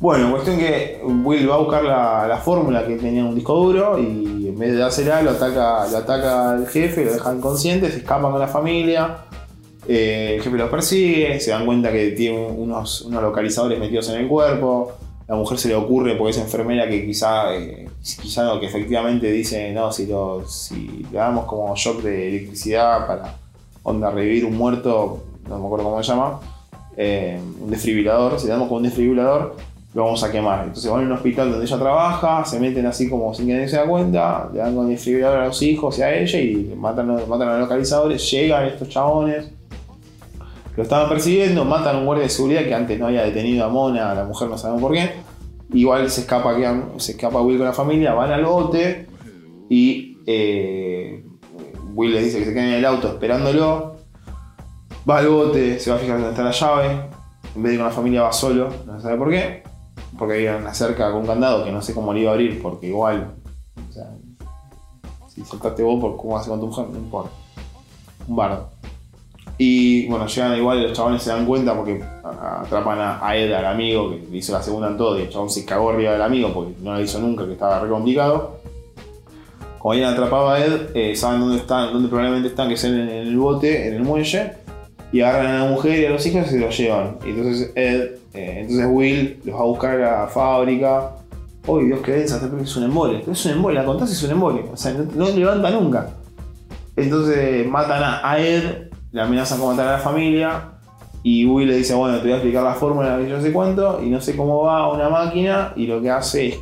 [0.00, 3.98] Bueno, cuestión que Will va a buscar la, fórmula que tenía en un disco duro
[3.98, 7.98] y en vez de dársela lo ataca, lo ataca al jefe, lo deja inconsciente, se
[7.98, 9.24] escapan con la familia.
[9.88, 14.20] Eh, el jefe los persigue, se dan cuenta que tiene unos, unos, localizadores metidos en
[14.20, 14.92] el cuerpo.
[15.26, 19.72] La mujer se le ocurre, porque es enfermera, que quizá, eh, quizá que efectivamente dice,
[19.72, 23.34] no, si, lo, si le damos como shock de electricidad para
[23.82, 26.40] onda revivir un muerto, no me acuerdo cómo se llama,
[26.96, 29.56] eh, un desfibrilador, si le damos como un desfibrilador,
[29.94, 30.64] lo vamos a quemar.
[30.64, 33.68] Entonces van a un hospital donde ella trabaja, se meten así como sin que nadie
[33.68, 37.08] se da cuenta, le dan con desfibrilador a los hijos y a ella y matan,
[37.28, 39.50] matan a los localizadores, llegan estos chabones,
[40.76, 43.68] lo estaban persiguiendo, matan a un guardia de seguridad que antes no había detenido a
[43.68, 45.10] Mona, a la mujer no sabemos por qué.
[45.72, 46.56] Igual se escapa,
[46.98, 49.06] se escapa Will con la familia, van al bote
[49.68, 51.24] y eh,
[51.94, 53.96] Will les dice que se queden en el auto esperándolo.
[55.08, 57.00] Va al bote, se va a fijar dónde está la llave.
[57.54, 59.62] En vez de con la familia va solo, no sabe por qué
[60.18, 62.60] porque había una cerca con un candado que no sé cómo le iba a abrir,
[62.60, 63.36] porque igual,
[65.28, 66.88] si soltaste vos, por ¿cómo hace con tu mujer?
[66.88, 67.30] No importa.
[68.26, 68.70] Un bardo.
[69.58, 74.10] Y bueno, llegan igual los chavales se dan cuenta porque atrapan a Ed, al amigo,
[74.10, 76.74] que hizo la segunda en todo, y el chabón se cagó arriba del amigo porque
[76.80, 78.58] no lo hizo nunca, que estaba re complicado.
[79.78, 82.94] Como habían atrapado a Ed, eh, saben dónde están, dónde probablemente están, que es en,
[82.96, 84.52] el bote, en el muelle,
[85.10, 87.18] y agarran a la mujer y a los hijos y se los llevan.
[87.24, 91.10] Y entonces Ed eh, entonces Will los va a buscar a la fábrica.
[91.66, 93.24] Uy, Dios que densa, es un embole.
[93.30, 94.64] Es un embole, la contás es un embole.
[94.72, 96.10] O sea, no, levanta nunca.
[96.96, 100.72] Entonces matan a Ed, le amenazan con matar a la familia.
[101.22, 104.02] Y Will le dice, bueno, te voy a explicar la fórmula de yo sé cuánto.
[104.02, 105.72] Y no sé cómo va una máquina.
[105.76, 106.58] Y lo que hace es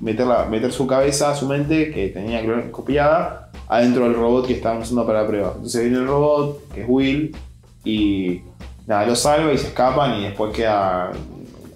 [0.00, 5.22] meter su cabeza, su mente, que tenía copiada, adentro del robot que estaban usando para
[5.22, 5.52] la prueba.
[5.54, 7.36] Entonces viene el robot, que es Will,
[7.84, 8.42] y
[8.86, 11.12] nada, lo salva y se escapan y después queda,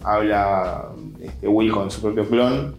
[0.02, 0.88] habla
[1.20, 2.76] este, Will con su propio clon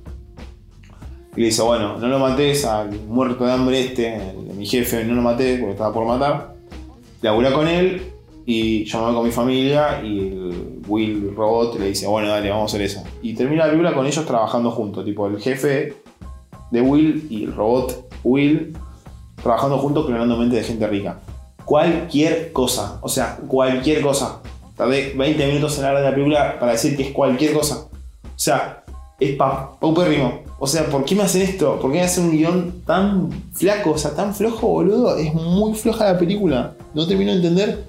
[1.35, 5.15] y le dice, bueno, no lo mates al muerto de hambre este, mi jefe, no
[5.15, 6.52] lo maté porque estaba por matar.
[7.23, 8.03] Labura con él
[8.45, 12.71] y yo me voy con mi familia y Will Robot le dice, bueno, dale, vamos
[12.71, 13.03] a hacer eso.
[13.23, 15.95] Y termina la película con ellos trabajando juntos, tipo el jefe
[16.69, 18.77] de Will y el robot Will
[19.41, 21.19] trabajando juntos clonando mente de gente rica
[21.65, 22.99] cualquier cosa.
[23.01, 24.39] O sea, cualquier cosa.
[24.75, 27.87] Tardé 20 minutos en hablar de la película para decir que es cualquier cosa.
[28.23, 28.83] O sea,
[29.19, 30.41] es paupérrimo.
[30.59, 31.79] O sea, ¿por qué me hacen esto?
[31.79, 33.91] ¿Por qué me hacen un guion tan flaco?
[33.91, 35.17] O sea, tan flojo, boludo.
[35.17, 36.73] Es muy floja la película.
[36.93, 37.83] No termino de entender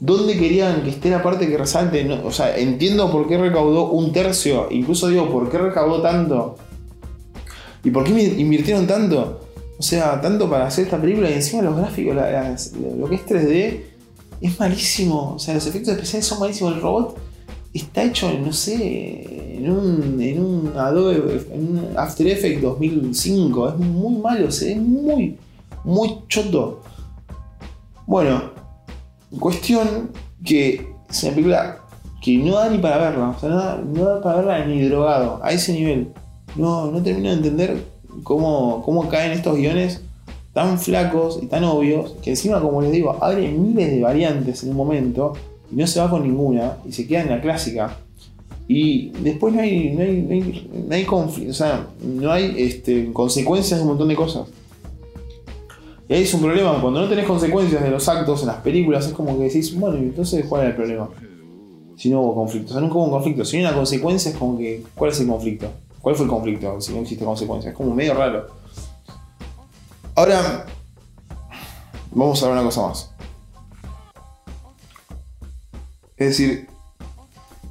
[0.00, 2.10] dónde querían que esté la parte que resalte.
[2.24, 4.68] o sea, entiendo por qué recaudó un tercio.
[4.70, 6.56] Incluso digo, ¿por qué recaudó tanto?
[7.84, 9.40] ¿Y por qué invirtieron tanto?
[9.78, 13.80] O sea, tanto para hacer esta película y encima los gráficos, lo que es 3D,
[14.40, 15.34] es malísimo.
[15.36, 16.74] O sea, los efectos especiales son malísimos.
[16.74, 17.16] El robot
[17.72, 23.68] está hecho, no sé, en un, en un Adobe, en un After Effects 2005.
[23.68, 25.38] Es muy malo, se ve muy,
[25.84, 26.82] muy choto.
[28.10, 28.40] Bueno,
[29.38, 30.10] cuestión
[30.44, 31.78] que es una película
[32.20, 33.28] que no da ni para verla.
[33.28, 36.08] O sea, no da, para verla ni drogado, a ese nivel.
[36.56, 37.84] No, no termino de entender
[38.24, 40.02] cómo, cómo caen estos guiones
[40.52, 44.70] tan flacos y tan obvios que encima, como les digo, abre miles de variantes en
[44.70, 45.34] un momento
[45.70, 47.96] y no se va con ninguna y se queda en la clásica.
[48.66, 50.56] Y después no hay, no hay,
[50.88, 51.06] no hay,
[51.48, 54.48] o sea, no hay este, consecuencias de un montón de cosas.
[56.10, 59.06] Y ahí es un problema, cuando no tenés consecuencias de los actos en las películas,
[59.06, 61.08] es como que decís, bueno, entonces ¿cuál era el problema?
[61.96, 63.44] Si no hubo conflicto, o sea, nunca hubo un conflicto.
[63.44, 65.70] Si no hay una consecuencia, es como que, ¿cuál es el conflicto?
[66.00, 67.70] ¿Cuál fue el conflicto si no existe consecuencia?
[67.70, 68.48] Es como medio raro.
[70.16, 70.66] Ahora,
[72.10, 73.14] vamos a ver una cosa más.
[76.16, 76.66] Es decir,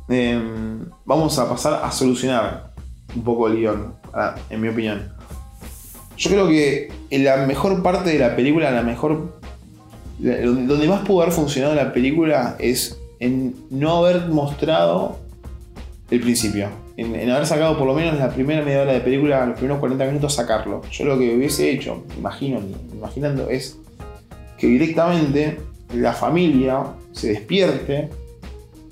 [0.08, 2.74] em, vamos a pasar a solucionar
[3.14, 3.96] un poco el guion,
[4.50, 5.19] en mi opinión.
[6.20, 9.40] Yo creo que la mejor parte de la película, la mejor.
[10.20, 15.18] Donde más pudo haber funcionado la película es en no haber mostrado
[16.12, 16.68] el principio.
[16.98, 20.06] En, haber sacado por lo menos la primera media hora de película, los primeros 40
[20.08, 20.82] minutos, sacarlo.
[20.92, 22.60] Yo lo que hubiese hecho, imagino,
[22.92, 23.78] imaginando, es
[24.58, 25.60] que directamente
[25.94, 28.10] la familia se despierte,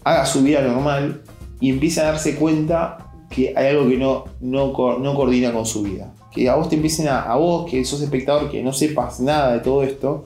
[0.05, 1.23] haga su vida normal
[1.59, 6.13] y empiece a darse cuenta que hay algo que no, no coordina con su vida.
[6.37, 9.53] Que a vos te empiecen a, a vos, que sos espectador, que no sepas nada
[9.53, 10.25] de todo esto,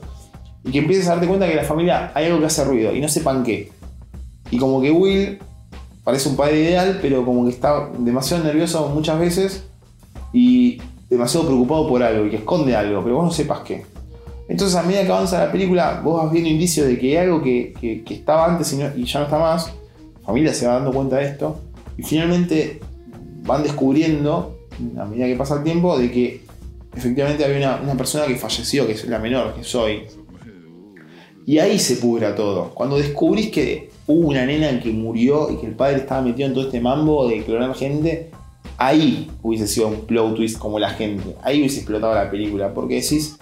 [0.64, 3.00] y que empieces a darte cuenta que la familia hay algo que hace ruido y
[3.00, 3.70] no sepan qué.
[4.50, 5.38] Y como que Will
[6.04, 9.64] parece un padre ideal, pero como que está demasiado nervioso muchas veces
[10.32, 13.84] y demasiado preocupado por algo y que esconde algo, pero vos no sepas qué.
[14.48, 17.42] Entonces a medida que avanza la película, vos vas viendo indicios de que hay algo
[17.42, 19.72] que, estaba antes y, ya no está más.
[20.20, 21.60] La familia se va dando cuenta de esto.
[21.96, 22.80] Y finalmente
[23.44, 24.51] van descubriendo,
[24.98, 26.44] a medida que pasa el tiempo, de que
[26.94, 30.04] efectivamente había una, una persona que falleció, que es la menor, que soy.
[31.46, 32.70] Y ahí se pudra todo.
[32.74, 36.54] Cuando descubrís que hubo una nena que murió y que el padre estaba metido en
[36.54, 38.30] todo este mambo de clonar gente,
[38.78, 41.36] ahí hubiese sido un plot twist como la gente.
[41.42, 42.72] Ahí hubiese explotado la película.
[42.72, 43.38] Porque decís,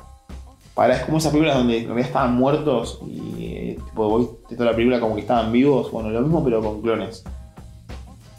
[0.75, 4.71] para, es como esas películas donde en realidad estaban muertos y eh, tipo, de toda
[4.71, 5.91] la película como que estaban vivos.
[5.91, 7.25] Bueno, lo mismo pero con clones.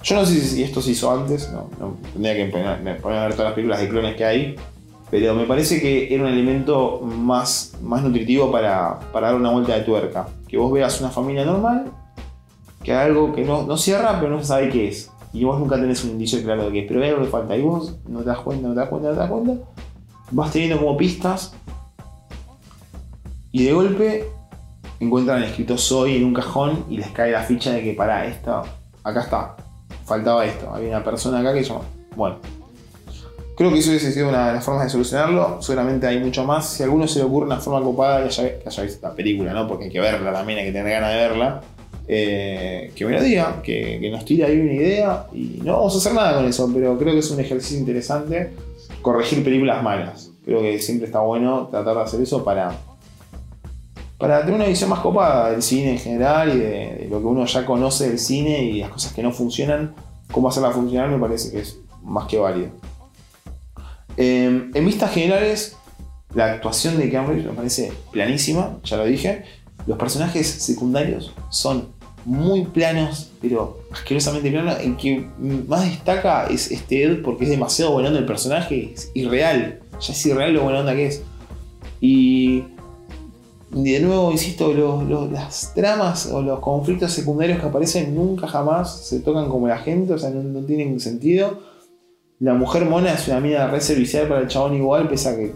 [0.03, 1.69] Yo no sé si esto se hizo antes, no,
[2.13, 4.55] tendría que poner, a ver todas las películas de clones que hay.
[5.09, 9.75] Pero me parece que era un elemento más, más nutritivo para, para dar una vuelta
[9.75, 10.27] de tuerca.
[10.47, 11.91] Que vos veas una familia normal
[12.83, 15.11] que hay algo que no, no cierra, pero no se sabe qué es.
[15.33, 17.55] Y vos nunca tenés un indicio claro de qué es, pero hay algo que falta.
[17.55, 19.53] Y vos no te das cuenta, no te das cuenta, no te das cuenta.
[20.31, 21.53] Vas teniendo como pistas.
[23.51, 24.29] Y de golpe
[24.99, 28.61] encuentran escrito soy en un cajón y les cae la ficha de que para esto,
[29.03, 29.55] acá está,
[30.11, 30.69] faltaba esto.
[30.73, 31.81] Había una persona acá que yo.
[32.15, 32.37] Bueno.
[33.55, 35.61] Creo que eso hubiese sido una de las formas de solucionarlo.
[35.61, 36.67] Seguramente hay mucho más.
[36.67, 39.53] Si a alguno se le ocurre una forma copada, que haya, que visto la película,
[39.53, 39.67] ¿no?
[39.67, 41.61] Porque hay que verla también, hay que tener ganas de verla
[42.07, 45.97] eh, que me lo diga, que, nos tire ahí una idea y no vamos a
[45.99, 48.51] hacer nada con eso, pero creo que es un ejercicio interesante
[49.01, 50.31] corregir películas malas.
[50.43, 52.75] Creo que siempre está bueno tratar de hacer eso para,
[54.21, 57.43] para tener una visión más copada del cine en general y de, lo que uno
[57.43, 59.95] ya conoce del cine y las cosas que no funcionan,
[60.31, 62.69] cómo hacerla funcionar me parece que es más que válido.
[64.17, 65.75] Em, en vistas generales,
[66.35, 69.43] la actuación de Cambridge me parece planísima, ya lo dije.
[69.87, 71.89] Los personajes secundarios son
[72.23, 74.81] muy planos, pero asquerosamente planos.
[74.81, 75.27] En que
[75.67, 79.79] más destaca es este Ed porque es demasiado bueno el personaje, es irreal.
[79.99, 81.23] Ya es irreal lo buena onda que es.
[81.99, 82.65] Y
[83.71, 84.73] de nuevo, insisto,
[85.31, 90.13] las tramas o los conflictos secundarios que aparecen nunca jamás se tocan como la gente,
[90.13, 91.59] o sea, no, tienen sentido.
[92.39, 95.53] La mujer mona es una mina re servicial para el chabón igual, pese a que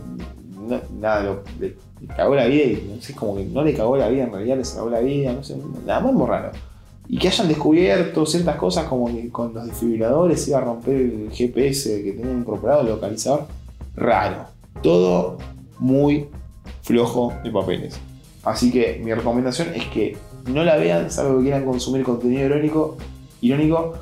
[0.98, 1.76] nada, lo, le
[2.16, 4.58] cagó la vida y no sé, como que no le cagó la vida, en realidad
[4.58, 6.52] le cagó la vida, no sé, nada más muy raro.
[7.08, 11.30] Y que hayan descubierto ciertas cosas como que con los desfibriladores iba a romper el
[11.32, 13.46] GPS que tenían incorporado, el localizador.
[13.96, 14.46] Raro.
[14.82, 15.38] Todo
[15.80, 16.28] muy
[16.86, 18.00] flojo de papeles.
[18.44, 22.98] Así que mi recomendación es que no la vean, salvo que quieran consumir contenido irónico,
[23.42, 23.96] irónico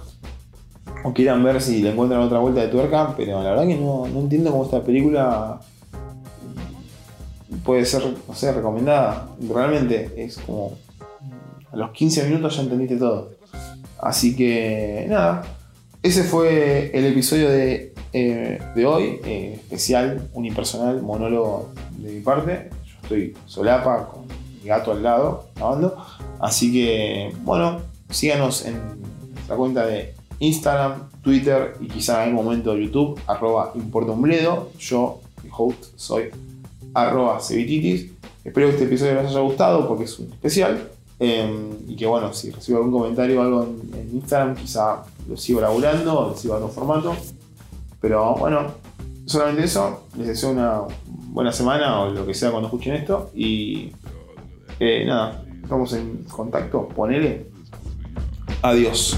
[1.06, 4.06] o quieran ver si le encuentran otra vuelta de tuerca, pero la verdad que no,
[4.08, 5.62] no entiendo cómo esta película
[7.64, 9.30] puede ser, no sé, recomendada.
[9.50, 10.78] Realmente es como
[11.72, 13.32] a los 15 minutos ya entendiste todo.
[14.02, 15.44] Así que nada,
[16.02, 22.70] ese fue el episodio de, eh, de hoy, eh, especial, unipersonal, monólogo de mi parte.
[22.86, 25.98] Yo estoy solapa con mi gato al lado, grabando.
[26.40, 28.80] Así que, bueno, síganos en
[29.50, 34.14] la cuenta de Instagram, Twitter y quizá en algún momento YouTube, arroba importa.
[34.80, 36.30] Yo, mi host, soy
[36.94, 38.12] arroba cevititis.
[38.44, 40.92] Espero que este episodio les haya gustado porque es un especial.
[41.20, 45.62] Em, y que bueno, si recibo algún comentario o algo en, Instagram, quizá lo sigo
[45.62, 47.16] laburando lo sigo dando formato.
[48.04, 48.68] Pero bueno,
[49.26, 50.08] solamente eso.
[50.18, 53.32] Les deseo una buena semana o lo que sea cuando escuchen esto.
[53.34, 53.94] Y
[54.78, 56.90] eh, nada, estamos en contacto.
[56.90, 57.50] Ponele.
[58.62, 59.18] Adiós.